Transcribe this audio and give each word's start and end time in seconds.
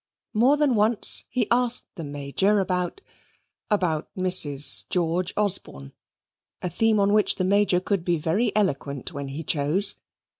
More 0.33 0.57
than 0.57 0.73
once 0.73 1.25
he 1.29 1.47
asked 1.51 1.85
the 1.93 2.03
Major 2.03 2.57
about 2.57 3.01
about 3.69 4.09
Mrs. 4.15 4.89
George 4.89 5.31
Osborne 5.37 5.93
a 6.59 6.71
theme 6.71 6.99
on 6.99 7.13
which 7.13 7.35
the 7.35 7.43
Major 7.45 7.79
could 7.79 8.03
be 8.03 8.17
very 8.17 8.51
eloquent 8.55 9.13
when 9.13 9.27
he 9.27 9.43
chose. 9.43 9.97